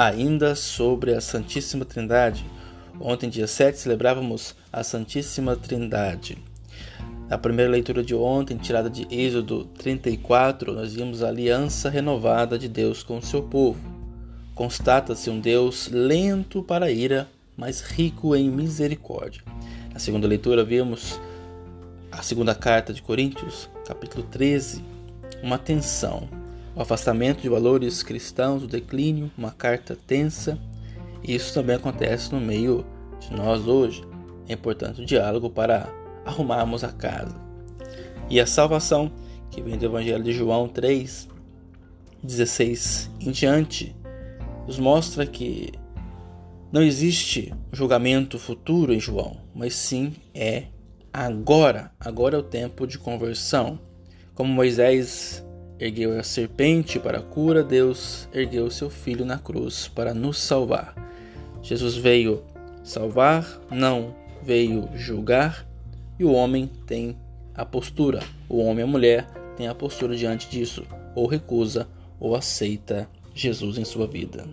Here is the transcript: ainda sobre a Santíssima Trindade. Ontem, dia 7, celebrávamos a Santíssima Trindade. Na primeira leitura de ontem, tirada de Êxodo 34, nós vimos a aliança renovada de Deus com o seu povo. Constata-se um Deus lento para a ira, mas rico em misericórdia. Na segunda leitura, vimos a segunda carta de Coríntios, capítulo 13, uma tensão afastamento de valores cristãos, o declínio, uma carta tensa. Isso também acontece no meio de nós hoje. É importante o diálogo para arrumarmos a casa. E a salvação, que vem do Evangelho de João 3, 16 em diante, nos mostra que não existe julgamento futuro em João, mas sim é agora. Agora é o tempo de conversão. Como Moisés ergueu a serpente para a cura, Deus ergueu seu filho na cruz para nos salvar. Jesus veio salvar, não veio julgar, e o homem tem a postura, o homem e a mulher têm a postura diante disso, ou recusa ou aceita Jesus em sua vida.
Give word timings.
ainda 0.00 0.54
sobre 0.54 1.12
a 1.12 1.20
Santíssima 1.20 1.84
Trindade. 1.84 2.46
Ontem, 2.98 3.28
dia 3.28 3.46
7, 3.46 3.78
celebrávamos 3.78 4.56
a 4.72 4.82
Santíssima 4.82 5.54
Trindade. 5.54 6.38
Na 7.28 7.36
primeira 7.36 7.70
leitura 7.70 8.02
de 8.02 8.14
ontem, 8.14 8.56
tirada 8.56 8.88
de 8.88 9.06
Êxodo 9.14 9.66
34, 9.66 10.72
nós 10.72 10.94
vimos 10.94 11.22
a 11.22 11.28
aliança 11.28 11.90
renovada 11.90 12.58
de 12.58 12.66
Deus 12.66 13.02
com 13.02 13.18
o 13.18 13.22
seu 13.22 13.42
povo. 13.42 13.78
Constata-se 14.54 15.28
um 15.28 15.38
Deus 15.38 15.90
lento 15.92 16.62
para 16.62 16.86
a 16.86 16.90
ira, 16.90 17.28
mas 17.54 17.82
rico 17.82 18.34
em 18.34 18.50
misericórdia. 18.50 19.42
Na 19.92 19.98
segunda 19.98 20.26
leitura, 20.26 20.64
vimos 20.64 21.20
a 22.10 22.22
segunda 22.22 22.54
carta 22.54 22.94
de 22.94 23.02
Coríntios, 23.02 23.68
capítulo 23.86 24.22
13, 24.22 24.82
uma 25.42 25.58
tensão 25.58 26.39
afastamento 26.82 27.42
de 27.42 27.48
valores 27.48 28.02
cristãos, 28.02 28.62
o 28.62 28.66
declínio, 28.66 29.30
uma 29.36 29.50
carta 29.50 29.96
tensa. 30.06 30.58
Isso 31.22 31.52
também 31.52 31.76
acontece 31.76 32.32
no 32.32 32.40
meio 32.40 32.86
de 33.20 33.32
nós 33.32 33.66
hoje. 33.66 34.02
É 34.48 34.54
importante 34.54 35.02
o 35.02 35.06
diálogo 35.06 35.50
para 35.50 35.92
arrumarmos 36.24 36.82
a 36.82 36.92
casa. 36.92 37.34
E 38.28 38.40
a 38.40 38.46
salvação, 38.46 39.12
que 39.50 39.60
vem 39.60 39.76
do 39.76 39.84
Evangelho 39.84 40.22
de 40.22 40.32
João 40.32 40.68
3, 40.68 41.28
16 42.22 43.10
em 43.20 43.30
diante, 43.30 43.96
nos 44.66 44.78
mostra 44.78 45.26
que 45.26 45.72
não 46.72 46.82
existe 46.82 47.52
julgamento 47.72 48.38
futuro 48.38 48.94
em 48.94 49.00
João, 49.00 49.38
mas 49.54 49.74
sim 49.74 50.14
é 50.32 50.66
agora. 51.12 51.90
Agora 51.98 52.36
é 52.36 52.38
o 52.38 52.42
tempo 52.44 52.86
de 52.86 52.98
conversão. 52.98 53.78
Como 54.34 54.52
Moisés 54.52 55.44
ergueu 55.80 56.18
a 56.18 56.22
serpente 56.22 56.98
para 56.98 57.18
a 57.18 57.22
cura, 57.22 57.64
Deus 57.64 58.28
ergueu 58.34 58.70
seu 58.70 58.90
filho 58.90 59.24
na 59.24 59.38
cruz 59.38 59.88
para 59.88 60.12
nos 60.12 60.38
salvar. 60.38 60.94
Jesus 61.62 61.96
veio 61.96 62.42
salvar, 62.84 63.60
não 63.70 64.14
veio 64.42 64.88
julgar, 64.94 65.66
e 66.18 66.24
o 66.24 66.32
homem 66.32 66.70
tem 66.86 67.16
a 67.54 67.64
postura, 67.64 68.20
o 68.48 68.58
homem 68.58 68.80
e 68.80 68.82
a 68.82 68.86
mulher 68.86 69.26
têm 69.56 69.68
a 69.68 69.74
postura 69.74 70.14
diante 70.14 70.50
disso, 70.50 70.84
ou 71.14 71.26
recusa 71.26 71.88
ou 72.18 72.36
aceita 72.36 73.08
Jesus 73.34 73.78
em 73.78 73.84
sua 73.84 74.06
vida. 74.06 74.46